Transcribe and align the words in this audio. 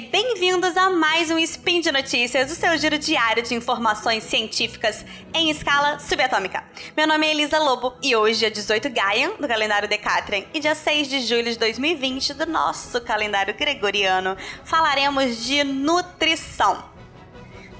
e 0.00 0.08
bem-vindos 0.08 0.78
a 0.78 0.88
mais 0.88 1.30
um 1.30 1.38
Spin 1.38 1.82
de 1.82 1.92
Notícias, 1.92 2.50
o 2.50 2.54
seu 2.54 2.74
giro 2.78 2.98
diário 2.98 3.42
de 3.42 3.54
informações 3.54 4.24
científicas 4.24 5.04
em 5.34 5.50
escala 5.50 5.98
subatômica. 5.98 6.64
Meu 6.96 7.06
nome 7.06 7.26
é 7.26 7.32
Elisa 7.32 7.58
Lobo 7.58 7.92
e 8.02 8.16
hoje 8.16 8.46
é 8.46 8.48
18 8.48 8.88
Gaian, 8.88 9.32
do 9.38 9.46
calendário 9.46 9.86
Decatrian, 9.86 10.44
e 10.54 10.60
dia 10.60 10.74
6 10.74 11.06
de 11.06 11.20
julho 11.20 11.52
de 11.52 11.58
2020 11.58 12.32
do 12.32 12.46
nosso 12.46 12.98
calendário 13.02 13.52
gregoriano, 13.54 14.38
falaremos 14.64 15.44
de 15.44 15.62
nutrição. 15.64 16.82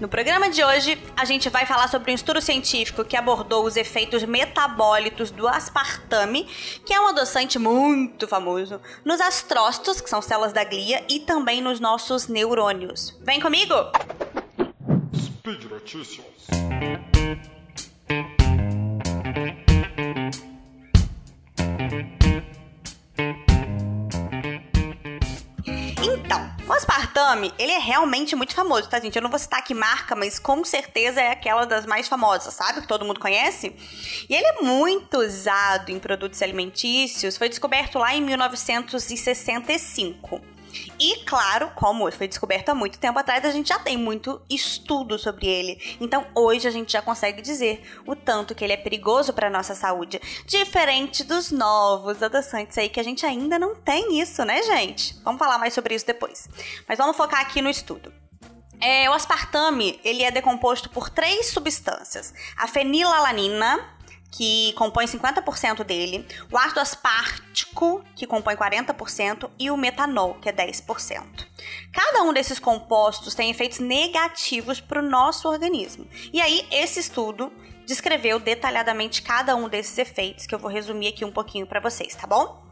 No 0.00 0.08
programa 0.08 0.48
de 0.48 0.64
hoje, 0.64 0.98
a 1.14 1.26
gente 1.26 1.50
vai 1.50 1.66
falar 1.66 1.86
sobre 1.86 2.10
um 2.10 2.14
estudo 2.14 2.40
científico 2.40 3.04
que 3.04 3.18
abordou 3.18 3.66
os 3.66 3.76
efeitos 3.76 4.24
metabólitos 4.24 5.30
do 5.30 5.46
aspartame, 5.46 6.48
que 6.86 6.94
é 6.94 6.98
um 6.98 7.08
adoçante 7.08 7.58
muito 7.58 8.26
famoso, 8.26 8.80
nos 9.04 9.20
astrócitos, 9.20 10.00
que 10.00 10.08
são 10.08 10.22
células 10.22 10.54
da 10.54 10.64
glia, 10.64 11.04
e 11.06 11.20
também 11.20 11.60
nos 11.60 11.80
nossos 11.80 12.28
neurônios. 12.28 13.14
Vem 13.20 13.40
comigo! 13.40 13.74
Speed 15.14 15.64
Notícias. 15.64 16.24
O 26.70 26.72
aspartame, 26.72 27.52
ele 27.58 27.72
é 27.72 27.80
realmente 27.80 28.36
muito 28.36 28.54
famoso, 28.54 28.88
tá, 28.88 29.00
gente? 29.00 29.16
Eu 29.16 29.22
não 29.22 29.28
vou 29.28 29.40
citar 29.40 29.64
que 29.64 29.74
marca, 29.74 30.14
mas 30.14 30.38
com 30.38 30.64
certeza 30.64 31.20
é 31.20 31.32
aquela 31.32 31.64
das 31.64 31.84
mais 31.84 32.06
famosas, 32.06 32.54
sabe? 32.54 32.82
Que 32.82 32.86
todo 32.86 33.04
mundo 33.04 33.18
conhece. 33.18 33.74
E 34.28 34.34
ele 34.36 34.46
é 34.46 34.62
muito 34.62 35.18
usado 35.18 35.90
em 35.90 35.98
produtos 35.98 36.40
alimentícios, 36.40 37.36
foi 37.36 37.48
descoberto 37.48 37.98
lá 37.98 38.14
em 38.14 38.22
1965. 38.22 40.40
E 40.98 41.24
claro, 41.24 41.70
como 41.74 42.10
foi 42.12 42.28
descoberto 42.28 42.70
há 42.70 42.74
muito 42.74 42.98
tempo 42.98 43.18
atrás, 43.18 43.44
a 43.44 43.50
gente 43.50 43.68
já 43.68 43.78
tem 43.78 43.96
muito 43.96 44.40
estudo 44.48 45.18
sobre 45.18 45.46
ele. 45.46 45.96
Então 46.00 46.26
hoje 46.34 46.66
a 46.68 46.70
gente 46.70 46.92
já 46.92 47.02
consegue 47.02 47.42
dizer 47.42 47.82
o 48.06 48.14
tanto 48.14 48.54
que 48.54 48.64
ele 48.64 48.72
é 48.72 48.76
perigoso 48.76 49.32
para 49.32 49.50
nossa 49.50 49.74
saúde, 49.74 50.20
diferente 50.46 51.24
dos 51.24 51.50
novos 51.50 52.22
adoçantes 52.22 52.76
aí 52.78 52.88
que 52.88 53.00
a 53.00 53.04
gente 53.04 53.24
ainda 53.24 53.58
não 53.58 53.74
tem 53.74 54.20
isso, 54.20 54.44
né, 54.44 54.62
gente? 54.62 55.18
Vamos 55.22 55.38
falar 55.38 55.58
mais 55.58 55.74
sobre 55.74 55.94
isso 55.94 56.06
depois. 56.06 56.48
Mas 56.88 56.98
vamos 56.98 57.16
focar 57.16 57.40
aqui 57.40 57.62
no 57.62 57.70
estudo. 57.70 58.12
É, 58.80 59.10
o 59.10 59.12
aspartame 59.12 60.00
ele 60.02 60.22
é 60.22 60.30
decomposto 60.30 60.88
por 60.88 61.10
três 61.10 61.50
substâncias: 61.50 62.32
a 62.56 62.66
fenilalanina, 62.66 63.78
que 64.30 64.72
compõe 64.74 65.06
50% 65.06 65.84
dele, 65.84 66.26
o 66.50 66.56
ácido 66.56 66.80
aspartico, 66.80 68.04
que 68.14 68.26
compõe 68.26 68.54
40%, 68.54 69.50
e 69.58 69.70
o 69.70 69.76
metanol, 69.76 70.34
que 70.34 70.48
é 70.48 70.52
10%. 70.52 71.46
Cada 71.92 72.22
um 72.22 72.32
desses 72.32 72.58
compostos 72.58 73.34
tem 73.34 73.50
efeitos 73.50 73.80
negativos 73.80 74.80
para 74.80 75.00
o 75.00 75.08
nosso 75.08 75.48
organismo. 75.48 76.06
E 76.32 76.40
aí, 76.40 76.66
esse 76.70 77.00
estudo 77.00 77.52
descreveu 77.86 78.38
detalhadamente 78.38 79.22
cada 79.22 79.56
um 79.56 79.68
desses 79.68 79.98
efeitos, 79.98 80.46
que 80.46 80.54
eu 80.54 80.58
vou 80.58 80.70
resumir 80.70 81.08
aqui 81.08 81.24
um 81.24 81.32
pouquinho 81.32 81.66
para 81.66 81.80
vocês, 81.80 82.14
tá 82.14 82.26
bom? 82.26 82.62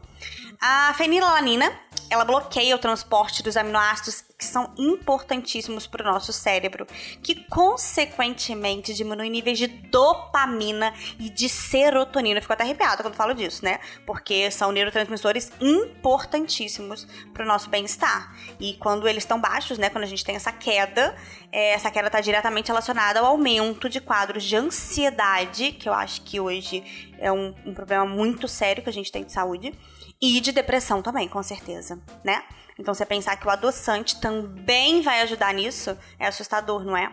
A 0.61 0.93
fenilalanina, 0.93 1.71
ela 2.09 2.25
bloqueia 2.25 2.75
o 2.75 2.79
transporte 2.79 3.41
dos 3.41 3.55
aminoácidos 3.55 4.25
que 4.37 4.43
são 4.43 4.73
importantíssimos 4.77 5.87
para 5.87 6.03
o 6.03 6.11
nosso 6.11 6.33
cérebro, 6.33 6.85
que 7.23 7.45
consequentemente 7.45 8.93
diminui 8.93 9.29
níveis 9.29 9.57
de 9.57 9.67
dopamina 9.67 10.93
e 11.17 11.29
de 11.29 11.47
serotonina. 11.47 12.41
Fico 12.41 12.51
até 12.51 12.63
arrepiada 12.63 13.01
quando 13.01 13.15
falo 13.15 13.33
disso, 13.33 13.63
né? 13.63 13.79
Porque 14.05 14.51
são 14.51 14.73
neurotransmissores 14.73 15.49
importantíssimos 15.61 17.07
para 17.33 17.43
o 17.43 17.47
nosso 17.47 17.69
bem-estar. 17.69 18.35
E 18.59 18.73
quando 18.73 19.07
eles 19.07 19.23
estão 19.23 19.39
baixos, 19.39 19.77
né? 19.77 19.89
Quando 19.89 20.03
a 20.03 20.07
gente 20.07 20.25
tem 20.25 20.35
essa 20.35 20.51
queda, 20.51 21.15
é, 21.53 21.69
essa 21.71 21.89
queda 21.89 22.07
está 22.07 22.19
diretamente 22.19 22.67
relacionada 22.67 23.21
ao 23.21 23.27
aumento 23.27 23.87
de 23.87 24.01
quadros 24.01 24.43
de 24.43 24.57
ansiedade, 24.57 25.71
que 25.71 25.87
eu 25.87 25.93
acho 25.93 26.21
que 26.23 26.37
hoje 26.37 26.83
é 27.17 27.31
um, 27.31 27.55
um 27.65 27.73
problema 27.73 28.05
muito 28.05 28.45
sério 28.45 28.83
que 28.83 28.89
a 28.89 28.93
gente 28.93 29.09
tem 29.09 29.23
de 29.23 29.31
saúde 29.31 29.73
e 30.21 30.39
de 30.41 30.51
depressão 30.51 31.01
também, 31.01 31.27
com 31.27 31.41
certeza, 31.41 31.99
né? 32.23 32.43
Então, 32.77 32.93
você 32.93 33.05
pensar 33.05 33.35
que 33.35 33.45
o 33.47 33.49
adoçante 33.49 34.19
também 34.21 35.01
vai 35.01 35.21
ajudar 35.21 35.53
nisso 35.53 35.97
é 36.17 36.27
assustador, 36.27 36.83
não 36.83 36.95
é? 36.95 37.11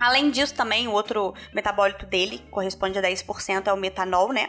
Além 0.00 0.30
disso, 0.30 0.54
também, 0.54 0.88
o 0.88 0.92
outro 0.92 1.34
metabólito 1.52 2.06
dele, 2.06 2.42
corresponde 2.50 2.98
a 2.98 3.02
10%, 3.02 3.66
é 3.66 3.72
o 3.72 3.76
metanol, 3.76 4.32
né? 4.32 4.48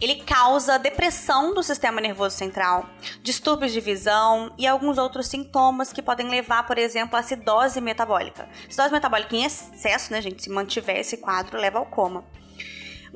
Ele 0.00 0.22
causa 0.22 0.78
depressão 0.78 1.52
do 1.52 1.62
sistema 1.62 2.00
nervoso 2.00 2.34
central, 2.34 2.88
distúrbios 3.22 3.72
de 3.72 3.80
visão 3.80 4.54
e 4.56 4.66
alguns 4.66 4.96
outros 4.96 5.26
sintomas 5.26 5.92
que 5.92 6.00
podem 6.00 6.30
levar, 6.30 6.66
por 6.66 6.78
exemplo, 6.78 7.16
a 7.16 7.20
acidose 7.20 7.78
metabólica. 7.78 8.48
Acidose 8.66 8.90
metabólica 8.90 9.36
em 9.36 9.44
excesso, 9.44 10.10
né, 10.12 10.22
gente? 10.22 10.42
Se 10.42 10.48
mantiver 10.48 10.96
esse 10.96 11.18
quadro, 11.18 11.58
leva 11.58 11.78
ao 11.78 11.84
coma. 11.84 12.24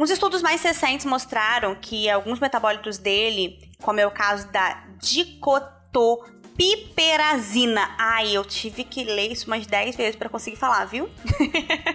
Uns 0.00 0.08
estudos 0.08 0.40
mais 0.40 0.62
recentes 0.62 1.04
mostraram 1.04 1.74
que 1.74 2.08
alguns 2.08 2.40
metabólitos 2.40 2.96
dele, 2.96 3.58
como 3.82 4.00
é 4.00 4.06
o 4.06 4.10
caso 4.10 4.50
da 4.50 4.82
dicotopiperazina. 4.98 7.94
Ai, 7.98 8.34
eu 8.34 8.42
tive 8.42 8.82
que 8.82 9.04
ler 9.04 9.32
isso 9.32 9.46
umas 9.46 9.66
10 9.66 9.96
vezes 9.96 10.16
para 10.16 10.30
conseguir 10.30 10.56
falar, 10.56 10.86
viu? 10.86 11.06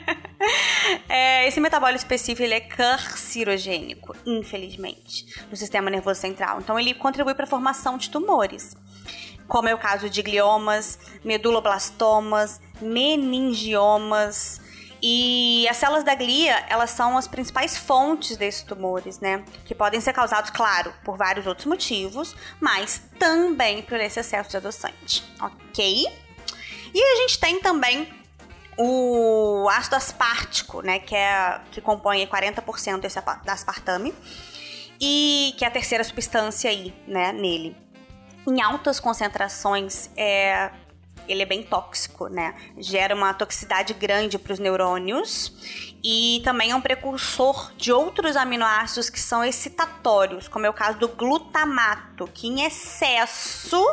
é, 1.10 1.48
esse 1.48 1.60
metabólito 1.60 1.98
específico 1.98 2.44
ele 2.44 2.54
é 2.54 2.60
carcinogênico, 2.60 4.16
infelizmente, 4.24 5.26
no 5.50 5.58
sistema 5.58 5.90
nervoso 5.90 6.22
central. 6.22 6.60
Então 6.60 6.80
ele 6.80 6.94
contribui 6.94 7.34
para 7.34 7.46
a 7.46 7.50
formação 7.50 7.98
de 7.98 8.12
tumores 8.12 8.76
como 9.48 9.70
é 9.70 9.76
o 9.76 9.78
caso 9.78 10.10
de 10.10 10.22
gliomas, 10.22 11.00
meduloblastomas, 11.24 12.60
meningiomas, 12.82 14.60
e 15.02 15.68
as 15.70 15.78
células 15.78 16.04
da 16.04 16.16
glia, 16.16 16.66
elas 16.70 16.90
são 16.92 17.18
as 17.18 17.28
principais 17.28 17.78
fontes 17.78 18.38
desses 18.38 18.64
tumores, 18.64 19.20
né? 19.20 19.44
Que 19.66 19.76
podem 19.76 20.00
ser 20.02 20.14
causados, 20.14 20.50
claro, 20.50 20.94
por 21.04 21.18
vários 21.18 21.46
outros 21.46 21.66
motivos, 21.68 22.36
mas 22.60 23.02
também 23.20 23.82
por 23.82 24.00
esse 24.00 24.20
excesso 24.20 24.50
de 24.50 24.58
adoçante, 24.58 25.24
ok? 25.42 26.06
E 26.94 27.04
a 27.04 27.16
gente 27.18 27.40
tem 27.40 27.60
também 27.60 28.08
o 28.78 29.68
ácido 29.70 29.96
aspartico, 29.96 30.82
né? 30.82 31.00
Que, 31.00 31.16
é, 31.16 31.60
que 31.72 31.82
compõe 31.82 32.26
40% 32.26 33.00
desse, 33.00 33.20
da 33.22 33.54
aspartame 33.54 34.14
e 35.00 35.54
que 35.58 35.66
é 35.66 35.68
a 35.68 35.72
terceira 35.72 36.04
substância 36.04 36.70
aí, 36.70 36.94
né, 37.08 37.32
nele. 37.32 37.76
Em 38.48 38.62
altas 38.62 39.00
concentrações, 39.00 40.10
é, 40.16 40.72
ele 41.28 41.44
é 41.44 41.46
bem 41.46 41.64
tóxico, 41.64 42.28
né? 42.28 42.56
Gera 42.78 43.16
uma 43.16 43.34
toxicidade 43.34 43.94
grande 43.94 44.38
para 44.38 44.54
os 44.54 44.60
neurônios 44.60 45.52
e 46.04 46.42
também 46.44 46.72
é 46.72 46.76
um 46.76 46.82
precursor 46.82 47.74
de 47.76 47.92
outros 47.92 48.36
aminoácidos 48.36 49.10
que 49.10 49.20
são 49.20 49.44
excitatórios, 49.44 50.48
como 50.48 50.66
é 50.66 50.70
o 50.70 50.74
caso 50.74 51.00
do 51.00 51.08
glutamato, 51.08 52.28
que 52.34 52.48
em 52.48 52.64
excesso 52.64 53.84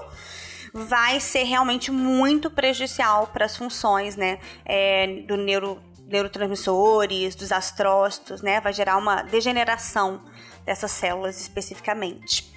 vai 0.74 1.20
ser 1.20 1.44
realmente 1.44 1.90
muito 1.90 2.50
prejudicial 2.50 3.26
para 3.28 3.44
as 3.44 3.56
funções, 3.56 4.16
né, 4.16 4.38
é, 4.64 5.22
do 5.26 5.36
neuro, 5.36 5.82
neurotransmissores, 6.06 7.34
dos 7.34 7.52
astrócitos, 7.52 8.42
né, 8.42 8.60
vai 8.60 8.72
gerar 8.72 8.96
uma 8.96 9.22
degeneração 9.22 10.22
dessas 10.64 10.90
células 10.90 11.40
especificamente. 11.40 12.50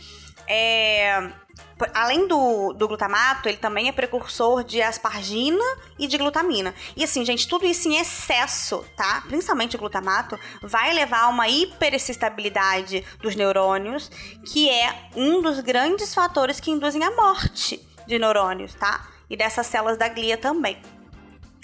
É, 0.48 1.32
além 1.94 2.28
do, 2.28 2.74
do 2.74 2.88
glutamato, 2.88 3.50
ele 3.50 3.58
também 3.58 3.88
é 3.88 3.92
precursor 3.92 4.64
de 4.64 4.82
aspargina 4.82 5.64
e 6.00 6.08
de 6.08 6.18
glutamina. 6.18 6.74
E 6.96 7.04
assim, 7.04 7.26
gente, 7.26 7.48
tudo 7.48 7.66
isso 7.66 7.88
em 7.88 7.98
excesso, 7.98 8.86
tá? 8.96 9.24
Principalmente 9.28 9.76
o 9.76 9.80
glutamato, 9.80 10.40
vai 10.62 10.94
levar 10.94 11.24
a 11.24 11.28
uma 11.28 11.48
hiperexcitabilidade 11.48 13.04
dos 13.22 13.36
neurônios, 13.36 14.10
que 14.46 14.70
é 14.70 15.10
um 15.16 15.42
dos 15.42 15.60
grandes 15.60 16.14
fatores 16.14 16.60
que 16.60 16.72
induzem 16.72 17.04
a 17.04 17.12
morte 17.12 17.86
de 18.08 18.18
neurônios, 18.20 18.74
tá? 18.76 19.08
E 19.30 19.36
dessas 19.36 19.68
células 19.68 19.98
da 19.98 20.08
glia 20.08 20.38
também. 20.38 20.82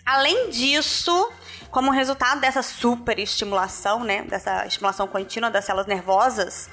Além 0.05 0.49
disso, 0.49 1.31
como 1.69 1.91
resultado 1.91 2.41
dessa 2.41 2.63
superestimulação, 2.63 4.03
né, 4.03 4.23
dessa 4.23 4.65
estimulação 4.65 5.07
contínua 5.07 5.49
das 5.49 5.63
células 5.63 5.87
nervosas, 5.87 6.69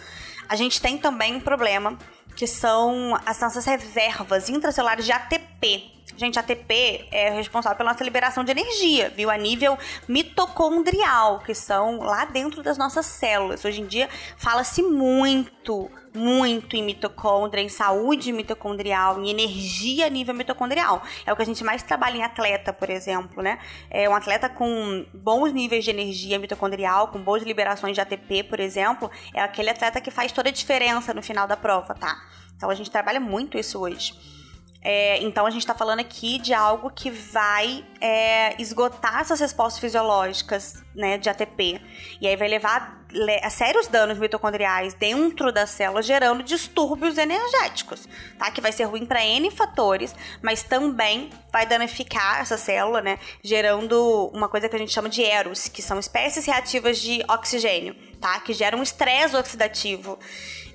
a 0.49 0.57
gente 0.57 0.81
tem 0.81 0.97
também 0.97 1.37
um 1.37 1.41
problema 1.41 1.99
que 2.35 2.47
são 2.47 3.19
as 3.27 3.41
nossas 3.41 3.65
reservas 3.65 4.49
intracelulares 4.49 5.05
de 5.05 5.13
ATP. 5.13 5.93
Gente, 6.17 6.39
ATP 6.39 7.07
é 7.13 7.31
responsável 7.31 7.77
pela 7.77 7.93
nossa 7.93 8.03
liberação 8.03 8.43
de 8.43 8.51
energia, 8.51 9.11
viu? 9.11 9.31
A 9.31 9.37
nível 9.37 9.79
mitocondrial, 10.09 11.41
que 11.41 11.55
são 11.55 11.99
lá 11.99 12.25
dentro 12.25 12.63
das 12.63 12.77
nossas 12.77 13.07
células. 13.07 13.65
Hoje 13.65 13.81
em 13.81 13.87
dia 13.87 14.09
fala-se 14.37 14.83
muito 14.83 15.91
muito 16.15 16.77
em 16.77 16.83
mitocôndria, 16.83 17.63
em 17.63 17.69
saúde 17.69 18.33
mitocondrial, 18.33 19.23
em 19.23 19.31
energia 19.31 20.07
a 20.07 20.09
nível 20.09 20.35
mitocondrial. 20.35 21.03
É 21.27 21.33
o 21.33 21.37
que 21.37 21.43
a 21.43 21.47
gente 21.47 21.63
mais 21.65 21.83
trabalha 21.83 22.17
em 22.17 22.23
atleta, 22.23 22.73
por 22.73 22.91
exemplo, 22.91 23.43
né? 23.43 23.59
É 23.91 24.09
um 24.09 24.15
atleta 24.15 24.49
com 24.49 25.05
bons 25.13 25.53
níveis 25.53 25.85
de 25.85 25.91
energia 25.91 26.39
mitocondrial, 26.39 27.09
com 27.09 27.21
boas 27.21 27.43
liberações 27.43 27.95
de 27.95 28.01
ATP, 28.01 28.45
por 28.45 28.61
exemplo, 28.61 29.11
é 29.35 29.41
aquele 29.41 29.71
atleta 29.71 30.01
que 30.01 30.11
faz 30.11 30.33
toda 30.33 30.49
a 30.49 30.53
diferença 30.53 31.13
no 31.13 31.23
final 31.23 31.47
da 31.47 31.57
prova, 31.57 31.95
tá? 31.95 32.17
Então 32.57 32.71
a 32.71 32.75
gente 32.75 32.91
trabalha 32.91 33.21
muito 33.21 33.57
isso 33.57 33.79
hoje. 33.79 34.38
É, 34.81 35.21
então 35.23 35.45
a 35.45 35.51
gente 35.51 35.63
está 35.63 35.75
falando 35.75 36.01
aqui 36.01 36.39
de 36.39 36.55
algo 36.55 36.91
que 36.91 37.11
vai 37.11 37.85
é, 38.01 38.61
esgotar 38.61 39.21
essas 39.21 39.41
respostas 39.41 39.81
fisiológicas 39.81 40.83
né, 40.95 41.19
de 41.19 41.29
ATP. 41.29 41.81
E 42.21 42.29
aí 42.29 42.37
vai 42.37 42.49
levar 42.49 42.99
a 43.43 43.51
sérios 43.51 43.87
danos 43.87 44.19
mitocondriais 44.19 44.95
dentro 44.95 45.51
da 45.51 45.67
célula, 45.67 46.03
gerando 46.03 46.43
distúrbios 46.43 47.17
energéticos, 47.17 48.07
tá? 48.39 48.51
Que 48.51 48.61
vai 48.61 48.71
ser 48.71 48.85
ruim 48.85 49.07
para 49.07 49.25
N 49.25 49.51
fatores, 49.51 50.15
mas 50.43 50.63
também 50.63 51.31
vai 51.51 51.67
danificar 51.67 52.41
essa 52.41 52.59
célula, 52.59 53.01
né? 53.01 53.19
Gerando 53.43 54.31
uma 54.35 54.49
coisa 54.49 54.69
que 54.69 54.77
a 54.77 54.79
gente 54.79 54.93
chama 54.93 55.09
de 55.09 55.23
eros, 55.23 55.69
que 55.69 55.81
são 55.81 55.99
espécies 55.99 56.45
reativas 56.45 56.99
de 56.99 57.25
oxigênio, 57.29 57.97
tá? 58.21 58.39
Que 58.41 58.53
geram 58.53 58.83
estresse 58.83 59.35
oxidativo. 59.35 60.19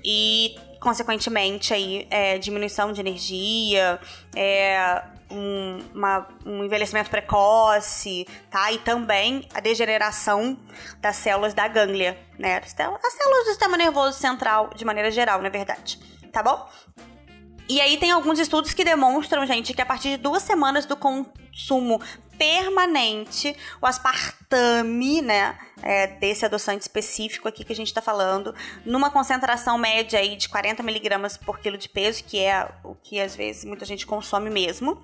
E 0.04 0.56
consequentemente 0.84 1.72
aí 1.72 2.06
é, 2.10 2.36
diminuição 2.36 2.92
de 2.92 3.00
energia, 3.00 3.98
é, 4.36 5.02
um, 5.30 5.78
uma, 5.94 6.28
um, 6.44 6.62
envelhecimento 6.62 7.08
precoce, 7.08 8.26
tá? 8.50 8.70
E 8.70 8.78
também 8.78 9.48
a 9.54 9.60
degeneração 9.60 10.58
das 11.00 11.16
células 11.16 11.54
da 11.54 11.66
gânglia, 11.66 12.18
né? 12.38 12.60
As 12.62 12.72
células 12.72 13.00
do 13.00 13.48
sistema 13.48 13.78
nervoso 13.78 14.18
central, 14.18 14.70
de 14.76 14.84
maneira 14.84 15.10
geral, 15.10 15.40
na 15.40 15.48
verdade, 15.48 15.98
tá 16.30 16.42
bom? 16.42 16.68
E 17.66 17.80
aí 17.80 17.96
tem 17.96 18.10
alguns 18.10 18.38
estudos 18.38 18.74
que 18.74 18.84
demonstram, 18.84 19.46
gente, 19.46 19.72
que 19.72 19.80
a 19.80 19.86
partir 19.86 20.10
de 20.10 20.16
duas 20.18 20.42
semanas 20.42 20.84
do 20.84 20.96
consumo 21.54 22.00
permanente, 22.36 23.56
o 23.80 23.86
aspartame, 23.86 25.22
né, 25.22 25.56
é, 25.82 26.06
desse 26.06 26.44
adoçante 26.44 26.82
específico 26.82 27.46
aqui 27.46 27.64
que 27.64 27.72
a 27.72 27.76
gente 27.76 27.88
está 27.88 28.00
falando, 28.00 28.54
numa 28.84 29.10
concentração 29.10 29.76
média 29.76 30.18
aí 30.18 30.36
de 30.36 30.48
40 30.48 30.82
miligramas 30.82 31.36
por 31.36 31.58
quilo 31.58 31.76
de 31.76 31.88
peso, 31.88 32.24
que 32.24 32.40
é 32.40 32.68
o 32.82 32.94
que 32.94 33.20
às 33.20 33.36
vezes 33.36 33.64
muita 33.64 33.84
gente 33.84 34.06
consome 34.06 34.50
mesmo. 34.50 35.00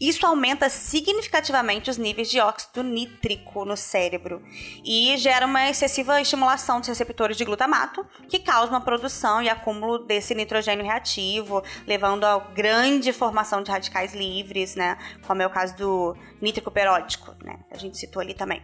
Isso 0.00 0.26
aumenta 0.26 0.68
significativamente 0.68 1.88
os 1.88 1.96
níveis 1.96 2.28
de 2.30 2.40
óxido 2.40 2.82
nítrico 2.82 3.64
no 3.64 3.76
cérebro 3.76 4.42
e 4.84 5.16
gera 5.18 5.46
uma 5.46 5.68
excessiva 5.70 6.20
estimulação 6.20 6.80
dos 6.80 6.88
receptores 6.88 7.36
de 7.36 7.44
glutamato, 7.44 8.04
que 8.28 8.40
causa 8.40 8.70
uma 8.70 8.80
produção 8.80 9.40
e 9.40 9.48
acúmulo 9.48 9.98
desse 10.00 10.34
nitrogênio 10.34 10.84
reativo, 10.84 11.62
levando 11.86 12.24
a 12.24 12.38
grande 12.38 13.12
formação 13.12 13.62
de 13.62 13.70
radicais 13.70 14.14
livres, 14.14 14.74
né, 14.74 14.98
como 15.26 15.42
é 15.42 15.46
o 15.46 15.50
caso 15.50 15.76
do 15.76 15.93
nítrico 16.40 16.70
peródico, 16.70 17.34
né, 17.42 17.58
a 17.70 17.78
gente 17.78 17.98
citou 17.98 18.20
ali 18.20 18.34
também. 18.34 18.62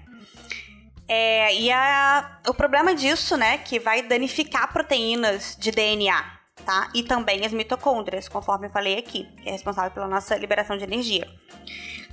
É, 1.13 1.53
e 1.57 1.73
a, 1.73 2.39
o 2.47 2.55
problema 2.55 2.95
disso, 2.95 3.37
né, 3.37 3.59
que 3.59 3.81
vai 3.81 4.01
danificar 4.01 4.73
proteínas 4.73 5.57
de 5.59 5.73
DNA, 5.73 6.25
tá? 6.65 6.89
E 6.95 7.03
também 7.03 7.45
as 7.45 7.53
mitocôndrias, 7.53 8.29
conforme 8.29 8.69
eu 8.69 8.71
falei 8.71 8.97
aqui, 8.97 9.25
que 9.43 9.49
é 9.49 9.53
responsável 9.53 9.91
pela 9.91 10.07
nossa 10.07 10.37
liberação 10.37 10.77
de 10.77 10.85
energia. 10.85 11.29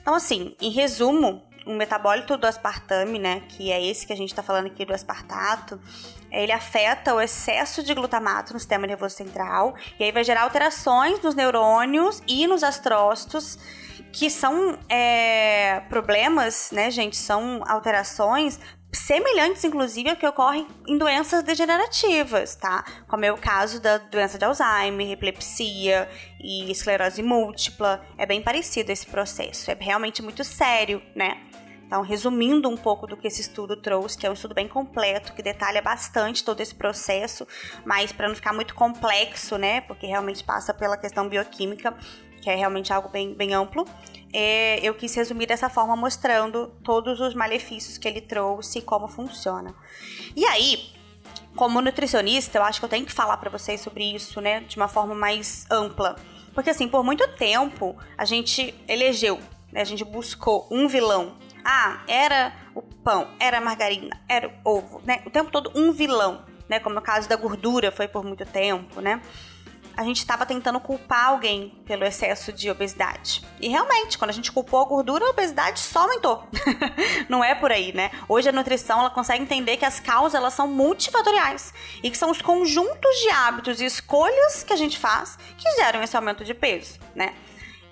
Então, 0.02 0.16
assim, 0.16 0.56
em 0.60 0.72
resumo, 0.72 1.44
um 1.68 1.76
metabólito 1.76 2.38
do 2.38 2.48
aspartame, 2.48 3.20
né, 3.20 3.44
que 3.50 3.72
é 3.72 3.86
esse 3.86 4.08
que 4.08 4.14
a 4.14 4.16
gente 4.16 4.30
está 4.30 4.42
falando 4.42 4.66
aqui 4.66 4.84
do 4.84 4.96
aspartato, 4.96 5.80
ele 6.32 6.52
afeta 6.52 7.14
o 7.14 7.22
excesso 7.22 7.84
de 7.84 7.94
glutamato 7.94 8.54
no 8.54 8.60
sistema 8.60 8.88
nervoso 8.88 9.16
central 9.16 9.76
e 10.00 10.04
aí 10.06 10.12
vai 10.12 10.24
gerar 10.24 10.44
alterações 10.44 11.22
nos 11.22 11.36
neurônios 11.36 12.22
e 12.28 12.48
nos 12.48 12.64
astrócitos 12.64 13.60
que 14.12 14.30
são 14.30 14.78
é, 14.90 15.82
problemas, 15.90 16.70
né, 16.72 16.90
gente? 16.90 17.16
São 17.16 17.64
alterações 17.68 18.60
semelhantes, 18.92 19.64
inclusive, 19.64 20.10
ao 20.10 20.16
que 20.16 20.26
ocorrem 20.26 20.68
em 20.88 20.98
doenças 20.98 21.44
degenerativas, 21.44 22.56
tá? 22.56 22.84
Como 23.08 23.26
é 23.26 23.32
o 23.32 23.38
caso 23.38 23.82
da 23.82 23.98
doença 23.98 24.38
de 24.38 24.46
Alzheimer, 24.46 25.12
epilepsia 25.12 26.10
e 26.42 26.72
esclerose 26.72 27.22
múltipla. 27.22 28.04
É 28.18 28.26
bem 28.26 28.42
parecido 28.42 28.92
esse 28.92 29.06
processo. 29.06 29.70
É 29.70 29.78
realmente 29.80 30.22
muito 30.22 30.44
sério, 30.44 31.02
né? 31.16 31.38
Então, 31.88 32.02
resumindo 32.02 32.68
um 32.68 32.76
pouco 32.76 33.08
do 33.08 33.16
que 33.16 33.28
esse 33.28 33.40
estudo 33.40 33.78
trouxe, 33.78 34.18
que 34.18 34.28
é 34.28 34.30
um 34.30 34.34
estudo 34.34 34.54
bem 34.54 34.68
completo, 34.68 35.32
que 35.32 35.42
detalha 35.42 35.82
bastante 35.82 36.44
todo 36.44 36.60
esse 36.60 36.76
processo, 36.76 37.48
mas 37.86 38.12
para 38.12 38.28
não 38.28 38.36
ficar 38.36 38.52
muito 38.52 38.76
complexo, 38.76 39.58
né? 39.58 39.80
Porque 39.80 40.06
realmente 40.06 40.44
passa 40.44 40.74
pela 40.74 40.98
questão 40.98 41.30
bioquímica, 41.30 41.96
que 42.48 42.52
é 42.52 42.56
realmente 42.56 42.94
algo 42.94 43.10
bem, 43.10 43.34
bem 43.34 43.54
amplo 43.54 43.86
é, 44.32 44.80
eu 44.82 44.94
quis 44.94 45.14
resumir 45.14 45.48
dessa 45.48 45.70
forma, 45.70 45.98
mostrando 45.98 46.68
todos 46.82 47.20
os 47.20 47.34
malefícios 47.34 47.98
que 47.98 48.08
ele 48.08 48.22
trouxe 48.22 48.80
e 48.80 48.82
como 48.82 49.08
funciona. 49.10 49.76
E 50.34 50.46
aí, 50.46 50.94
como 51.58 51.82
nutricionista, 51.82 52.58
eu 52.58 52.64
acho 52.64 52.80
que 52.80 52.86
eu 52.86 52.90
tenho 52.90 53.06
que 53.06 53.12
falar 53.12 53.36
para 53.36 53.50
vocês 53.50 53.82
sobre 53.82 54.16
isso, 54.16 54.40
né, 54.40 54.62
de 54.62 54.78
uma 54.78 54.88
forma 54.88 55.14
mais 55.14 55.66
ampla. 55.70 56.16
Porque, 56.54 56.70
assim, 56.70 56.88
por 56.88 57.04
muito 57.04 57.28
tempo, 57.36 57.98
a 58.18 58.24
gente 58.24 58.74
elegeu, 58.88 59.40
né, 59.72 59.82
a 59.82 59.86
gente 59.86 60.06
buscou 60.06 60.68
um 60.72 60.88
vilão. 60.88 61.36
Ah, 61.66 62.02
era 62.08 62.54
o 62.74 62.82
pão, 62.82 63.28
era 63.42 63.58
a 63.58 63.62
margarina, 63.62 64.22
era 64.30 64.48
o 64.48 64.70
ovo, 64.70 65.02
né? 65.04 65.22
O 65.26 65.30
tempo 65.30 65.52
todo 65.52 65.70
um 65.76 65.92
vilão, 65.92 66.46
né? 66.70 66.80
Como 66.80 66.96
no 66.96 67.02
caso 67.02 67.28
da 67.28 67.36
gordura 67.36 67.92
foi 67.92 68.08
por 68.08 68.24
muito 68.24 68.46
tempo, 68.46 69.02
né? 69.02 69.22
A 69.98 70.04
gente 70.04 70.20
estava 70.20 70.46
tentando 70.46 70.80
culpar 70.80 71.30
alguém 71.30 71.74
pelo 71.84 72.06
excesso 72.06 72.54
de 72.54 72.70
obesidade. 72.70 73.44
E 73.60 73.68
realmente, 73.68 74.16
quando 74.16 74.30
a 74.30 74.34
gente 74.34 74.52
culpou 74.52 74.80
a 74.80 74.86
gordura, 74.86 75.26
a 75.26 75.30
obesidade 75.30 75.80
só 75.80 76.02
aumentou. 76.02 76.48
Não 77.28 77.44
é 77.44 77.56
por 77.56 77.72
aí, 77.72 77.92
né? 77.92 78.12
Hoje 78.30 78.48
a 78.48 78.52
nutrição 78.52 79.00
ela 79.00 79.10
consegue 79.10 79.42
entender 79.42 79.76
que 79.76 79.86
as 79.86 80.00
causas 80.00 80.36
elas 80.36 80.54
são 80.54 80.68
multifatoriais 80.68 81.74
e 82.04 82.12
que 82.12 82.18
são 82.18 82.30
os 82.30 82.44
conjuntos 82.44 83.20
de 83.22 83.30
hábitos 83.32 83.82
e 83.82 83.86
escolhas 83.86 84.64
que 84.64 84.72
a 84.72 84.78
gente 84.78 85.00
faz 85.00 85.36
que 85.58 85.70
geram 85.78 86.04
esse 86.04 86.16
aumento 86.16 86.46
de 86.46 86.54
peso, 86.54 87.00
né? 87.16 87.34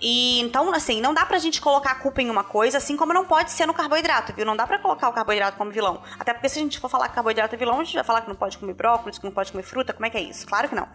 E 0.01 0.39
então, 0.41 0.73
assim, 0.73 1.01
não 1.01 1.13
dá 1.13 1.25
pra 1.25 1.37
gente 1.37 1.61
colocar 1.61 1.91
a 1.91 1.95
culpa 1.95 2.21
em 2.21 2.29
uma 2.29 2.43
coisa, 2.43 2.77
assim 2.77 2.97
como 2.97 3.13
não 3.13 3.25
pode 3.25 3.51
ser 3.51 3.65
no 3.65 3.73
carboidrato, 3.73 4.33
viu? 4.33 4.45
Não 4.45 4.55
dá 4.55 4.67
pra 4.67 4.77
colocar 4.77 5.09
o 5.09 5.13
carboidrato 5.13 5.57
como 5.57 5.71
vilão. 5.71 6.01
Até 6.19 6.33
porque 6.33 6.49
se 6.49 6.59
a 6.59 6.61
gente 6.61 6.79
for 6.79 6.89
falar 6.89 7.09
que 7.09 7.15
carboidrato 7.15 7.55
é 7.55 7.57
vilão, 7.57 7.79
a 7.79 7.83
gente 7.83 7.95
vai 7.95 8.03
falar 8.03 8.21
que 8.21 8.27
não 8.27 8.35
pode 8.35 8.57
comer 8.57 8.73
brócolis, 8.73 9.17
que 9.17 9.25
não 9.25 9.31
pode 9.31 9.51
comer 9.51 9.63
fruta, 9.63 9.93
como 9.93 10.05
é 10.05 10.09
que 10.09 10.17
é 10.17 10.21
isso? 10.21 10.45
Claro 10.45 10.69
que 10.69 10.75
não. 10.75 10.87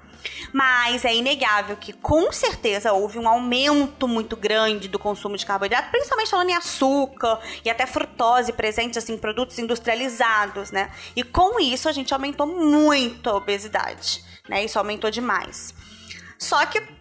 Mas 0.52 1.04
é 1.04 1.14
inegável 1.14 1.76
que 1.76 1.92
com 1.92 2.30
certeza 2.32 2.92
houve 2.92 3.18
um 3.18 3.28
aumento 3.28 4.06
muito 4.06 4.36
grande 4.36 4.88
do 4.88 4.98
consumo 4.98 5.36
de 5.36 5.46
carboidrato, 5.46 5.90
principalmente 5.90 6.30
falando 6.30 6.50
em 6.50 6.54
açúcar 6.54 7.40
e 7.64 7.70
até 7.70 7.86
frutose 7.86 8.52
presentes 8.52 8.98
assim, 8.98 9.14
em 9.14 9.18
produtos 9.18 9.58
industrializados, 9.58 10.70
né? 10.70 10.90
E 11.16 11.22
com 11.22 11.58
isso 11.58 11.88
a 11.88 11.92
gente 11.92 12.12
aumentou 12.12 12.46
muito 12.46 13.28
a 13.30 13.34
obesidade, 13.34 14.22
né? 14.48 14.64
Isso 14.64 14.78
aumentou 14.78 15.10
demais. 15.10 15.74
Só 16.38 16.64
que 16.66 16.99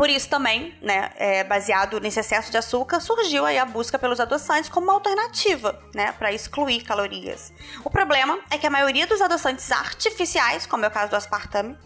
por 0.00 0.08
isso 0.08 0.30
também, 0.30 0.74
né, 0.80 1.10
é, 1.16 1.44
baseado 1.44 2.00
nesse 2.00 2.18
excesso 2.18 2.50
de 2.50 2.56
açúcar, 2.56 3.00
surgiu 3.00 3.44
aí 3.44 3.58
a 3.58 3.66
busca 3.66 3.98
pelos 3.98 4.18
adoçantes 4.18 4.70
como 4.70 4.86
uma 4.86 4.94
alternativa, 4.94 5.78
né, 5.94 6.10
para 6.12 6.32
excluir 6.32 6.80
calorias. 6.84 7.52
O 7.84 7.90
problema 7.90 8.38
é 8.50 8.56
que 8.56 8.66
a 8.66 8.70
maioria 8.70 9.06
dos 9.06 9.20
adoçantes 9.20 9.70
artificiais, 9.70 10.64
como 10.64 10.86
é 10.86 10.88
o 10.88 10.90
caso 10.90 11.10
do 11.10 11.16
aspartame, 11.16 11.76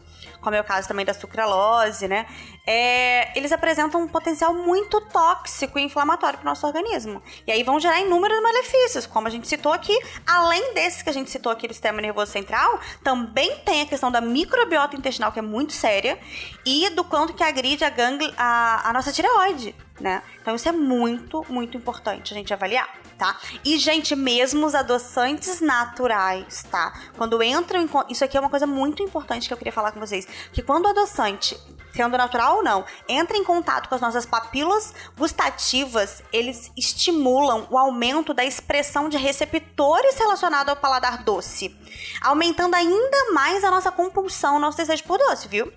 como 0.45 0.55
é 0.55 0.61
o 0.61 0.65
caso 0.65 0.87
também 0.87 1.05
da 1.05 1.15
sucralose, 1.15 2.07
né? 2.07 2.27
É, 2.67 3.37
eles 3.37 3.51
apresentam 3.51 4.03
um 4.03 4.07
potencial 4.07 4.55
muito 4.55 5.01
tóxico 5.01 5.79
e 5.79 5.83
inflamatório 5.83 6.39
para 6.39 6.47
o 6.47 6.49
nosso 6.49 6.67
organismo. 6.67 7.23
E 7.47 7.51
aí 7.51 7.63
vão 7.63 7.81
gerar 7.81 8.01
inúmeros 8.01 8.41
malefícios, 8.43 9.07
como 9.07 9.27
a 9.27 9.31
gente 9.31 9.49
citou 9.49 9.73
aqui. 9.73 9.99
Além 10.27 10.75
desses 10.75 11.03
que 11.03 11.11
a 11.11 11.13
gente 11.13 11.31
citou 11.31 11.51
aqui 11.51 11.67
do 11.67 11.73
sistema 11.73 12.01
nervoso 12.01 12.31
central, 12.31 12.79
também 13.03 13.59
tem 13.65 13.81
a 13.81 13.87
questão 13.87 14.11
da 14.11 14.21
microbiota 14.21 14.95
intestinal, 14.95 15.33
que 15.33 15.39
é 15.39 15.43
muito 15.43 15.73
séria, 15.73 16.19
e 16.65 16.91
do 16.91 17.03
quanto 17.03 17.33
que 17.33 17.43
agride 17.43 17.85
a, 17.85 17.91
gangle, 17.91 18.33
a, 18.37 18.89
a 18.89 18.93
nossa 18.93 19.11
tireoide 19.11 19.75
né? 20.01 20.23
Então 20.41 20.55
isso 20.55 20.69
é 20.69 20.73
muito, 20.73 21.45
muito 21.49 21.77
importante 21.77 22.33
a 22.33 22.37
gente 22.37 22.53
avaliar, 22.53 22.89
tá? 23.18 23.38
E, 23.64 23.78
gente, 23.78 24.14
mesmo 24.14 24.66
os 24.66 24.75
adoçantes 24.75 25.61
naturais, 25.61 26.64
tá? 26.71 26.92
Quando 27.16 27.42
entram 27.42 27.80
em... 27.80 27.88
Isso 28.09 28.25
aqui 28.25 28.37
é 28.37 28.40
uma 28.40 28.50
coisa 28.50 28.66
muito 28.66 29.02
importante 29.02 29.49
que 29.49 29.52
eu 29.52 29.56
queria 29.56 29.73
falar 29.73 29.92
com 29.92 30.00
vocês. 30.00 30.26
Que 30.52 30.62
quando 30.62 30.87
o 30.87 30.88
adoçante, 30.88 31.59
sendo 31.94 32.16
natural 32.16 32.56
ou 32.56 32.62
não, 32.62 32.85
entra 33.09 33.37
em 33.37 33.44
contato 33.44 33.88
com 33.88 33.94
as 33.94 34.00
nossas 34.00 34.26
papilas 34.26 34.92
gustativas, 35.16 36.23
eles 36.33 36.71
estimulam 36.76 37.66
o 37.71 37.78
aumento 37.78 38.35
da 38.35 38.44
expressão 38.44 39.09
de 39.09 39.16
receptores 39.16 40.16
relacionados 40.16 40.68
ao 40.68 40.76
paladar 40.76 41.23
doce, 41.23 41.76
aumentando 42.21 42.75
ainda 42.75 43.33
mais 43.33 43.64
a 43.64 43.71
nossa 43.71 43.90
compulsão, 43.92 44.59
nosso 44.59 44.78
desejo 44.78 45.04
por 45.04 45.18
doce, 45.18 45.49
viu? 45.49 45.73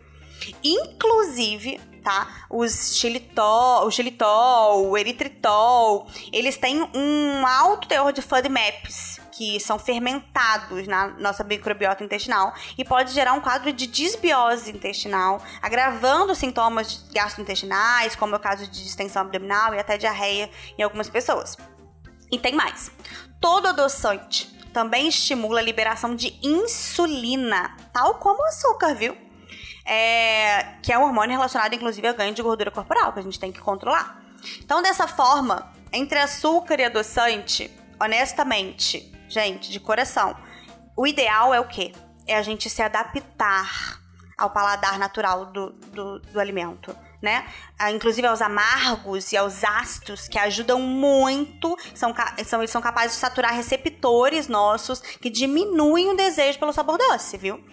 Inclusive, 0.63 1.79
tá? 2.07 2.45
Os 2.49 2.95
xilitol, 2.95 3.85
o 3.85 3.91
xilitol, 3.91 4.87
o 4.87 4.97
eritritol, 4.97 6.07
eles 6.31 6.55
têm 6.55 6.81
um 6.95 7.45
alto 7.45 7.85
teor 7.85 8.13
de 8.13 8.21
FODMAPs, 8.21 9.19
que 9.33 9.59
são 9.59 9.77
fermentados 9.77 10.87
na 10.87 11.09
nossa 11.19 11.43
microbiota 11.43 12.05
intestinal 12.05 12.53
e 12.77 12.85
pode 12.85 13.11
gerar 13.11 13.33
um 13.33 13.41
quadro 13.41 13.73
de 13.73 13.85
disbiose 13.85 14.71
intestinal, 14.71 15.43
agravando 15.61 16.33
sintomas 16.33 17.05
gastrointestinais, 17.13 18.15
como 18.15 18.35
é 18.35 18.37
o 18.37 18.41
caso 18.41 18.65
de 18.65 18.83
distensão 18.85 19.23
abdominal 19.23 19.75
e 19.75 19.79
até 19.79 19.97
diarreia 19.97 20.49
em 20.77 20.83
algumas 20.83 21.09
pessoas. 21.09 21.57
E 22.31 22.39
tem 22.39 22.55
mais. 22.55 22.89
Todo 23.41 23.67
adoçante 23.67 24.47
também 24.71 25.09
estimula 25.09 25.59
a 25.59 25.63
liberação 25.63 26.15
de 26.15 26.39
insulina, 26.41 27.75
tal 27.91 28.15
como 28.15 28.41
o 28.41 28.45
açúcar, 28.45 28.95
viu? 28.95 29.26
É, 29.87 30.75
que 30.81 30.91
é 30.91 30.99
um 30.99 31.03
hormônio 31.03 31.35
relacionado, 31.35 31.73
inclusive, 31.73 32.07
ao 32.07 32.13
ganho 32.13 32.33
de 32.33 32.41
gordura 32.41 32.69
corporal, 32.69 33.13
que 33.13 33.19
a 33.19 33.23
gente 33.23 33.39
tem 33.39 33.51
que 33.51 33.59
controlar. 33.59 34.21
Então, 34.59 34.81
dessa 34.81 35.07
forma, 35.07 35.71
entre 35.91 36.19
açúcar 36.19 36.79
e 36.79 36.85
adoçante, 36.85 37.71
honestamente, 37.99 39.11
gente, 39.27 39.71
de 39.71 39.79
coração, 39.79 40.35
o 40.95 41.07
ideal 41.07 41.53
é 41.53 41.59
o 41.59 41.67
quê? 41.67 41.93
É 42.27 42.35
a 42.35 42.41
gente 42.41 42.69
se 42.69 42.81
adaptar 42.81 44.01
ao 44.37 44.49
paladar 44.49 44.99
natural 44.99 45.45
do, 45.45 45.69
do, 45.71 46.19
do 46.19 46.39
alimento 46.39 46.95
né? 47.21 47.45
Ah, 47.77 47.91
inclusive 47.91 48.27
aos 48.27 48.41
amargos 48.41 49.31
e 49.31 49.37
aos 49.37 49.63
ácidos, 49.63 50.27
que 50.27 50.37
ajudam 50.37 50.79
muito, 50.79 51.75
são, 51.93 52.13
são, 52.45 52.59
eles 52.59 52.71
são 52.71 52.81
capazes 52.81 53.13
de 53.13 53.17
saturar 53.17 53.53
receptores 53.53 54.47
nossos 54.47 54.99
que 55.01 55.29
diminuem 55.29 56.09
o 56.09 56.15
desejo 56.15 56.59
pelo 56.59 56.73
sabor 56.73 56.97
doce, 56.97 57.37
viu? 57.37 57.63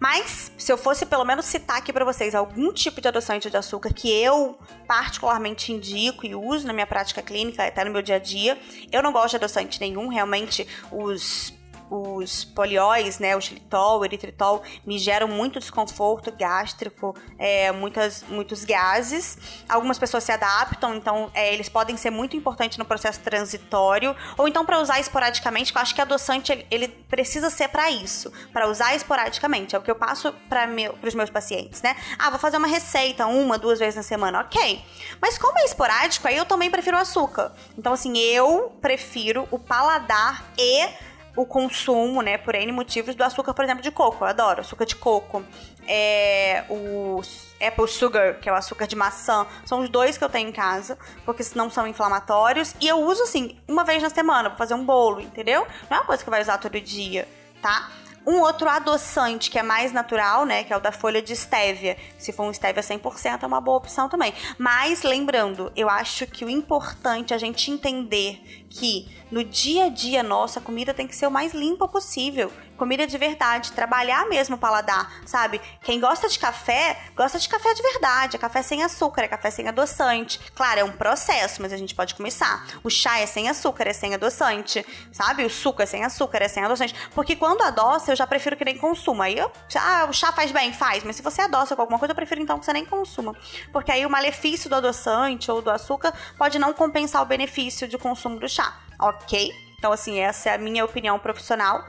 Mas, 0.00 0.50
se 0.56 0.72
eu 0.72 0.78
fosse 0.78 1.04
pelo 1.04 1.26
menos 1.26 1.44
citar 1.44 1.76
aqui 1.76 1.92
para 1.92 2.06
vocês 2.06 2.34
algum 2.34 2.72
tipo 2.72 3.02
de 3.02 3.08
adoçante 3.08 3.50
de 3.50 3.56
açúcar 3.58 3.92
que 3.92 4.10
eu 4.10 4.58
particularmente 4.88 5.72
indico 5.72 6.24
e 6.26 6.34
uso 6.34 6.66
na 6.66 6.72
minha 6.72 6.86
prática 6.86 7.20
clínica, 7.20 7.66
até 7.66 7.84
no 7.84 7.90
meu 7.90 8.00
dia 8.00 8.16
a 8.16 8.18
dia, 8.18 8.58
eu 8.90 9.02
não 9.02 9.12
gosto 9.12 9.30
de 9.32 9.36
adoçante 9.36 9.78
nenhum, 9.78 10.08
realmente 10.08 10.66
os 10.90 11.52
os 11.90 12.44
polióis, 12.44 13.18
né, 13.18 13.36
o 13.36 13.40
xilitol, 13.40 14.00
o 14.00 14.04
eritritol, 14.04 14.62
me 14.86 14.98
geram 14.98 15.26
muito 15.26 15.58
desconforto 15.58 16.32
gástrico, 16.32 17.16
é, 17.38 17.72
muitas, 17.72 18.22
muitos 18.28 18.64
gases. 18.64 19.36
Algumas 19.68 19.98
pessoas 19.98 20.22
se 20.22 20.30
adaptam, 20.30 20.94
então 20.94 21.30
é, 21.34 21.52
eles 21.52 21.68
podem 21.68 21.96
ser 21.96 22.10
muito 22.10 22.36
importantes 22.36 22.78
no 22.78 22.84
processo 22.84 23.18
transitório, 23.20 24.14
ou 24.38 24.46
então 24.46 24.64
para 24.64 24.78
usar 24.80 25.00
esporadicamente, 25.00 25.72
que 25.72 25.78
eu 25.78 25.82
acho 25.82 25.94
que 25.94 26.00
adoçante 26.00 26.52
ele, 26.52 26.66
ele 26.70 26.88
precisa 26.88 27.50
ser 27.50 27.68
para 27.68 27.90
isso, 27.90 28.32
para 28.52 28.68
usar 28.68 28.94
esporadicamente. 28.94 29.74
É 29.74 29.78
o 29.78 29.82
que 29.82 29.90
eu 29.90 29.96
passo 29.96 30.32
para 30.48 30.66
meu, 30.66 30.96
os 31.02 31.14
meus 31.14 31.30
pacientes, 31.30 31.82
né? 31.82 31.96
Ah, 32.18 32.30
vou 32.30 32.38
fazer 32.38 32.56
uma 32.56 32.68
receita 32.68 33.26
uma, 33.26 33.58
duas 33.58 33.78
vezes 33.78 33.96
na 33.96 34.02
semana, 34.02 34.40
ok. 34.40 34.84
Mas 35.20 35.36
como 35.36 35.58
é 35.58 35.64
esporádico, 35.64 36.28
aí 36.28 36.36
eu 36.36 36.44
também 36.44 36.70
prefiro 36.70 36.96
açúcar. 36.96 37.52
Então, 37.76 37.92
assim, 37.92 38.16
eu 38.18 38.76
prefiro 38.80 39.48
o 39.50 39.58
paladar 39.58 40.44
e 40.56 41.09
o 41.40 41.46
consumo, 41.46 42.20
né, 42.20 42.36
por 42.36 42.54
N 42.54 42.70
motivos, 42.72 43.14
do 43.14 43.24
açúcar, 43.24 43.54
por 43.54 43.64
exemplo, 43.64 43.82
de 43.82 43.90
coco. 43.90 44.24
Eu 44.24 44.28
adoro 44.28 44.60
açúcar 44.60 44.84
de 44.84 44.94
coco. 44.96 45.42
É, 45.86 46.64
o 46.68 47.20
Apple 47.60 47.88
Sugar, 47.88 48.38
que 48.38 48.48
é 48.48 48.52
o 48.52 48.54
açúcar 48.54 48.86
de 48.86 48.94
maçã, 48.94 49.46
são 49.64 49.80
os 49.80 49.88
dois 49.88 50.18
que 50.18 50.24
eu 50.24 50.28
tenho 50.28 50.48
em 50.48 50.52
casa, 50.52 50.98
porque 51.24 51.42
não 51.54 51.70
são 51.70 51.86
inflamatórios. 51.86 52.74
E 52.80 52.86
eu 52.86 53.00
uso, 53.00 53.22
assim, 53.22 53.58
uma 53.66 53.84
vez 53.84 54.02
na 54.02 54.10
semana 54.10 54.50
pra 54.50 54.58
fazer 54.58 54.74
um 54.74 54.84
bolo, 54.84 55.20
entendeu? 55.20 55.66
Não 55.88 55.96
é 55.96 56.00
uma 56.00 56.06
coisa 56.06 56.22
que 56.22 56.30
vai 56.30 56.42
usar 56.42 56.58
todo 56.58 56.78
dia, 56.80 57.26
tá? 57.62 57.90
Um 58.26 58.40
outro 58.40 58.68
adoçante 58.68 59.50
que 59.50 59.58
é 59.58 59.62
mais 59.62 59.92
natural, 59.92 60.44
né, 60.44 60.62
que 60.64 60.72
é 60.72 60.76
o 60.76 60.80
da 60.80 60.92
folha 60.92 61.22
de 61.22 61.34
stevia. 61.34 61.96
Se 62.18 62.32
for 62.32 62.44
um 62.44 62.52
stevia 62.52 62.82
100% 62.82 63.42
é 63.42 63.46
uma 63.46 63.60
boa 63.60 63.78
opção 63.78 64.08
também. 64.08 64.32
Mas 64.58 65.02
lembrando, 65.02 65.72
eu 65.74 65.88
acho 65.88 66.26
que 66.26 66.44
o 66.44 66.50
importante 66.50 67.32
é 67.32 67.36
a 67.36 67.38
gente 67.38 67.70
entender 67.70 68.64
que 68.68 69.08
no 69.30 69.42
dia 69.42 69.86
a 69.86 69.88
dia 69.88 70.22
nossa 70.22 70.60
a 70.60 70.62
comida 70.62 70.92
tem 70.92 71.06
que 71.06 71.16
ser 71.16 71.26
o 71.26 71.30
mais 71.30 71.54
limpa 71.54 71.88
possível 71.88 72.52
comida 72.80 73.06
de 73.06 73.18
verdade, 73.18 73.72
trabalhar 73.72 74.26
mesmo 74.26 74.56
o 74.56 74.58
paladar, 74.58 75.12
sabe? 75.26 75.60
Quem 75.82 76.00
gosta 76.00 76.30
de 76.30 76.38
café, 76.38 76.98
gosta 77.14 77.38
de 77.38 77.46
café 77.46 77.74
de 77.74 77.82
verdade, 77.82 78.36
é 78.36 78.38
café 78.38 78.62
sem 78.62 78.82
açúcar, 78.82 79.20
é 79.20 79.28
café 79.28 79.50
sem 79.50 79.68
adoçante. 79.68 80.40
Claro, 80.54 80.80
é 80.80 80.84
um 80.84 80.92
processo, 80.92 81.60
mas 81.60 81.74
a 81.74 81.76
gente 81.76 81.94
pode 81.94 82.14
começar. 82.14 82.66
O 82.82 82.88
chá 82.88 83.18
é 83.18 83.26
sem 83.26 83.50
açúcar, 83.50 83.86
é 83.86 83.92
sem 83.92 84.14
adoçante, 84.14 84.82
sabe? 85.12 85.44
O 85.44 85.50
suco 85.50 85.82
é 85.82 85.86
sem 85.86 86.06
açúcar, 86.06 86.42
é 86.42 86.48
sem 86.48 86.64
adoçante. 86.64 86.94
Porque 87.14 87.36
quando 87.36 87.60
adoça, 87.60 88.12
eu 88.12 88.16
já 88.16 88.26
prefiro 88.26 88.56
que 88.56 88.64
nem 88.64 88.78
consuma. 88.78 89.24
Aí 89.24 89.36
eu, 89.36 89.52
ah, 89.76 90.06
o 90.08 90.12
chá 90.14 90.32
faz 90.32 90.50
bem, 90.50 90.72
faz, 90.72 91.04
mas 91.04 91.16
se 91.16 91.22
você 91.22 91.42
adoça 91.42 91.76
com 91.76 91.82
alguma 91.82 91.98
coisa, 91.98 92.12
eu 92.12 92.16
prefiro 92.16 92.40
então 92.40 92.58
que 92.58 92.64
você 92.64 92.72
nem 92.72 92.86
consuma. 92.86 93.36
Porque 93.70 93.92
aí 93.92 94.06
o 94.06 94.10
malefício 94.10 94.70
do 94.70 94.76
adoçante 94.76 95.50
ou 95.50 95.60
do 95.60 95.70
açúcar 95.70 96.14
pode 96.38 96.58
não 96.58 96.72
compensar 96.72 97.20
o 97.20 97.26
benefício 97.26 97.86
de 97.86 97.98
consumo 97.98 98.40
do 98.40 98.48
chá, 98.48 98.74
ok? 98.98 99.52
Então, 99.76 99.92
assim, 99.92 100.18
essa 100.18 100.48
é 100.50 100.54
a 100.54 100.58
minha 100.58 100.84
opinião 100.84 101.18
profissional. 101.18 101.86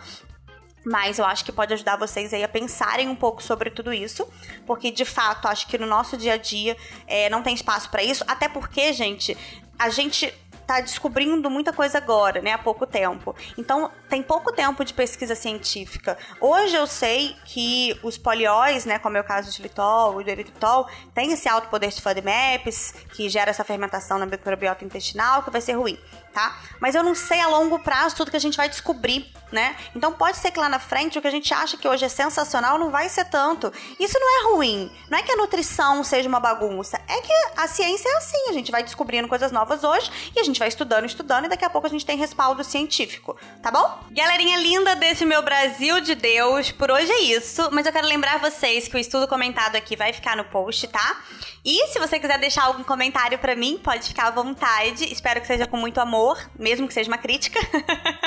Mas 0.84 1.20
eu 1.20 1.26
acho 1.26 1.46
que 1.46 1.52
pode 1.52 1.74
ajudar 1.74 1.96
vocês 1.96 2.34
aí 2.34 2.44
a 2.44 2.48
pensarem 2.48 3.08
um 3.08 3.16
pouco 3.16 3.42
sobre 3.44 3.70
tudo 3.70 3.94
isso, 3.94 4.28
porque 4.66 4.90
de 4.90 5.06
fato 5.06 5.48
acho 5.48 5.68
que 5.68 5.78
no 5.78 5.86
nosso 5.86 6.18
dia 6.18 6.34
a 6.34 6.38
dia 6.38 6.76
é, 7.08 7.30
não 7.30 7.44
tem 7.44 7.54
espaço 7.54 7.90
para 7.90 8.02
isso, 8.02 8.24
até 8.28 8.50
porque, 8.50 8.92
gente, 8.92 9.38
a 9.78 9.90
gente 9.90 10.34
tá 10.72 10.80
descobrindo 10.80 11.50
muita 11.50 11.74
coisa 11.74 11.98
agora, 11.98 12.42
né? 12.42 12.54
Há 12.54 12.58
pouco 12.58 12.88
tempo. 12.88 13.36
Então, 13.58 13.92
tem 14.08 14.24
pouco 14.24 14.54
tempo 14.54 14.86
de 14.86 14.94
pesquisa 14.94 15.36
científica. 15.36 16.18
Hoje 16.40 16.76
eu 16.76 16.88
sei 16.88 17.36
que 17.44 18.00
os 18.02 18.18
polióis, 18.18 18.86
né, 18.86 18.98
como 18.98 19.18
é 19.18 19.20
o 19.20 19.24
caso 19.24 19.52
de 19.52 19.62
litol 19.62 20.22
e 20.22 20.24
do 20.24 20.30
eritritol, 20.30 20.88
tem 21.14 21.34
esse 21.34 21.50
alto 21.50 21.68
poder 21.68 21.90
de 21.90 22.02
FODMAPs, 22.02 22.94
que 23.14 23.28
gera 23.28 23.50
essa 23.50 23.66
fermentação 23.66 24.18
na 24.18 24.26
microbiota 24.26 24.86
intestinal, 24.86 25.44
que 25.44 25.52
vai 25.52 25.60
ser 25.60 25.74
ruim 25.74 26.00
tá? 26.34 26.58
Mas 26.80 26.96
eu 26.96 27.04
não 27.04 27.14
sei 27.14 27.40
a 27.40 27.48
longo 27.48 27.80
prazo 27.80 28.16
tudo 28.16 28.32
que 28.32 28.38
a 28.38 28.42
gente 28.42 28.58
vai 28.58 28.70
descobrir, 28.70 29.32
né? 29.52 29.76
Então 29.96 30.12
pode 30.12 30.38
ser 30.38 30.52
que 30.52 30.60
lá 30.60 30.70
na 30.70 30.80
frente 30.80 31.18
o 31.18 31.22
que 31.22 31.28
a 31.28 31.32
gente 31.32 31.54
acha 31.54 31.78
que 31.78 31.88
hoje 31.88 32.06
é 32.06 32.10
sensacional 32.10 32.78
não 32.78 32.90
vai 32.90 33.10
ser 33.10 33.26
tanto. 33.26 33.72
Isso 34.00 34.18
não 34.20 34.40
é 34.40 34.54
ruim. 34.54 34.92
Não 35.10 35.18
é 35.18 35.22
que 35.22 35.32
a 35.32 35.36
nutrição 35.36 36.04
seja 36.04 36.30
uma 36.30 36.40
bagunça. 36.40 37.00
É 37.08 37.22
que 37.22 37.34
a 37.58 37.68
ciência 37.68 38.08
é 38.10 38.18
assim. 38.18 38.50
A 38.50 38.54
gente 38.54 38.72
vai 38.72 38.84
descobrindo 38.84 39.28
coisas 39.28 39.52
novas 39.52 39.84
hoje 39.84 40.10
e 40.36 40.40
a 40.40 40.44
gente 40.44 40.60
vai 40.60 40.68
estudando, 40.68 41.06
estudando 41.06 41.46
e 41.46 41.50
daqui 41.50 41.66
a 41.66 41.70
pouco 41.70 41.88
a 41.88 41.90
gente 41.90 42.06
tem 42.06 42.18
respaldo 42.18 42.64
científico, 42.64 43.38
tá 43.62 43.70
bom? 43.70 44.00
Galerinha 44.12 44.58
linda 44.58 44.96
desse 44.96 45.26
meu 45.26 45.42
Brasil 45.42 46.00
de 46.02 46.16
Deus, 46.16 46.72
por 46.72 46.90
hoje 46.90 47.12
é 47.12 47.22
isso. 47.22 47.70
Mas 47.72 47.86
eu 47.86 47.92
quero 47.92 48.08
lembrar 48.08 48.40
vocês 48.40 48.88
que 48.88 48.96
o 48.96 49.00
estudo 49.00 49.28
comentado 49.28 49.76
aqui 49.76 49.96
vai 49.96 50.14
ficar 50.14 50.36
no 50.38 50.46
post, 50.46 50.88
tá? 50.88 51.22
E 51.64 51.88
se 51.88 52.00
você 52.00 52.20
quiser 52.20 52.40
deixar 52.40 52.64
algum 52.64 52.84
comentário 52.84 53.38
para 53.38 53.56
mim, 53.56 53.80
pode 53.84 54.08
ficar 54.08 54.28
à 54.28 54.32
vontade. 54.32 55.12
Espero 55.12 55.42
que 55.42 55.48
seja 55.48 55.68
com 55.68 55.78
muito 55.78 56.00
amor 56.00 56.21
mesmo 56.58 56.88
que 56.88 56.94
seja 56.94 57.10
uma 57.10 57.18
crítica. 57.18 57.60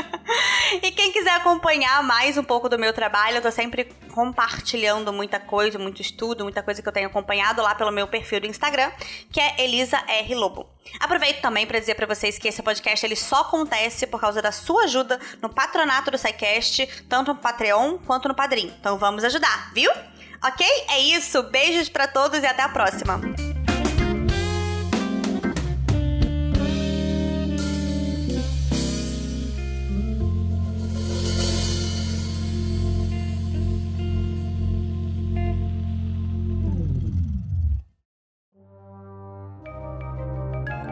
e 0.83 0.91
quem 0.91 1.13
quiser 1.13 1.33
acompanhar 1.33 2.03
mais 2.03 2.37
um 2.37 2.45
pouco 2.45 2.69
do 2.69 2.79
meu 2.79 2.93
trabalho, 2.93 3.37
eu 3.37 3.43
tô 3.43 3.51
sempre 3.51 3.85
compartilhando 4.13 5.13
muita 5.13 5.39
coisa, 5.41 5.79
muito 5.79 6.01
estudo, 6.01 6.45
muita 6.45 6.63
coisa 6.63 6.81
que 6.81 6.89
eu 6.89 6.93
tenho 6.93 7.09
acompanhado 7.09 7.63
lá 7.63 7.75
pelo 7.75 7.91
meu 7.91 8.07
perfil 8.07 8.41
do 8.41 8.47
Instagram, 8.47 8.91
que 9.31 9.41
é 9.41 9.63
Elisa 9.63 10.03
R 10.09 10.35
Lobo. 10.35 10.67
Aproveito 11.01 11.41
também 11.41 11.67
para 11.67 11.79
dizer 11.79 11.95
para 11.95 12.07
vocês 12.07 12.39
que 12.39 12.49
esse 12.49 12.63
podcast 12.63 13.05
ele 13.05 13.17
só 13.17 13.41
acontece 13.41 14.07
por 14.07 14.21
causa 14.21 14.41
da 14.41 14.53
sua 14.53 14.85
ajuda 14.85 15.19
no 15.41 15.49
patronato 15.49 16.11
do 16.11 16.19
SciCast, 16.19 16.87
tanto 17.09 17.33
no 17.33 17.39
Patreon 17.39 17.99
quanto 17.99 18.29
no 18.29 18.35
Padrim. 18.35 18.73
Então 18.79 18.99
vamos 18.99 19.25
ajudar, 19.25 19.73
viu? 19.73 19.91
Ok? 20.45 20.67
É 20.91 21.01
isso. 21.01 21.43
Beijos 21.45 21.89
para 21.89 22.07
todos 22.07 22.43
e 22.43 22.47
até 22.47 22.63
a 22.63 22.69
próxima. 22.69 23.21